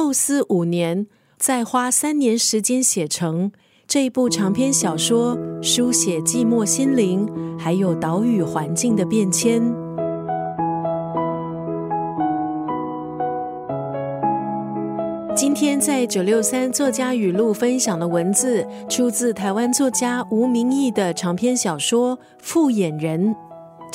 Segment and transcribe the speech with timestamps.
[0.00, 3.50] 构思五年，再花三年时间写成
[3.88, 7.28] 这一部长篇小说，书写寂寞心灵，
[7.58, 9.60] 还有岛屿环境的变迁。
[15.34, 23.34] 今天在九六三作家语录分享的文字，出自台湾作家吴明义的长篇小说《复眼人》。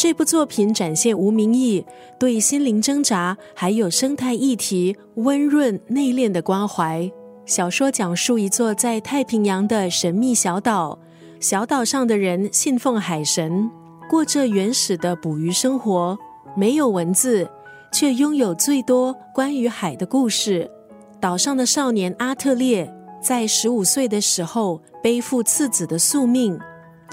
[0.03, 1.85] 这部作品展现吴明义
[2.19, 7.09] 对心灵挣扎还有生态议题温润内敛的关怀。
[7.45, 10.99] 小说讲述一座在太平洋的神秘小岛，
[11.39, 13.71] 小岛上的人信奉海神，
[14.09, 16.17] 过着原始的捕鱼生活，
[16.53, 17.49] 没有文字，
[17.93, 20.69] 却拥有最多关于海的故事。
[21.21, 26.59] 岛上的少年阿特烈在十五岁的时候背负次子的宿命。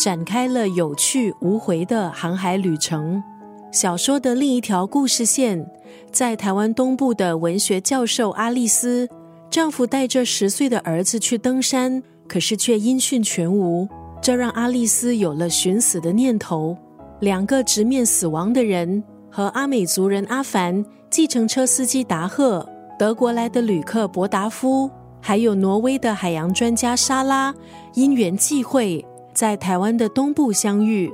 [0.01, 3.23] 展开了有去无回的航海旅程。
[3.71, 5.71] 小说的另一条故事线，
[6.11, 9.07] 在台湾东部的文学教授阿丽丝，
[9.51, 13.87] 丈夫带着十岁的儿子去登山，可是却音讯全无，
[14.23, 16.75] 这让阿丽丝有了寻死的念头。
[17.21, 22.67] 两个直面死亡的人和阿美族人阿凡、计程车司机达赫、
[22.99, 27.55] 德国来的旅客博达夫，还有挪威的海洋专家莎拉，
[27.93, 29.05] 因缘际会。
[29.33, 31.13] 在台湾的东部相遇，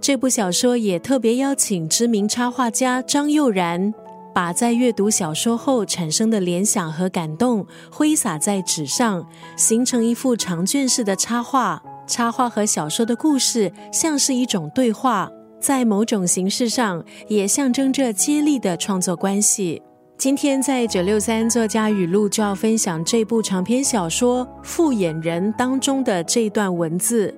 [0.00, 3.94] 这部小说也特别邀请知名插画家张佑然，
[4.34, 11.82] 把在阅读小说后产生的联想和感动挥洒在纸上，形成一幅长卷式的插画。
[12.06, 19.80] 插画和小说的故事像是一种对话，在某种形式上也象征着接力的创作关系。
[20.18, 27.34] 今天在九六三作家语录就要分享这部长篇小说《复眼人》当中的这段文字。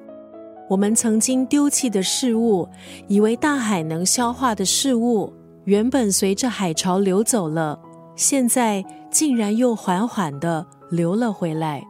[0.69, 2.69] 我们曾经丢弃的事物，
[3.07, 5.33] 以为大海能消化的事物，
[5.65, 7.79] 原本随着海潮流走了，
[8.17, 11.85] 现在竟然又缓缓的流了回来。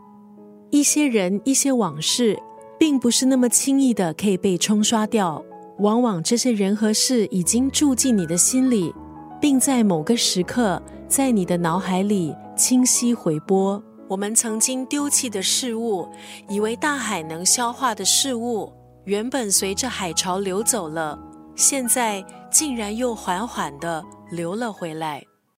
[0.70, 2.36] 一些人、一些往事，
[2.78, 5.42] 并不是那么轻易的可以被冲刷掉。
[5.78, 8.92] 往往这些人和事已经住进你的心里，
[9.40, 13.82] 并在某个时刻，在你的脑海里清晰回波。
[14.14, 16.08] 我们曾经丢弃的事物，
[16.48, 18.72] 以为大海能消化的事物，
[19.06, 21.18] 原本随着海潮流走了，
[21.56, 25.20] 现在竟然又缓缓地流了回来。